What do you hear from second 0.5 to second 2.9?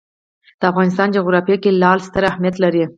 د افغانستان جغرافیه کې لعل ستر اهمیت لري.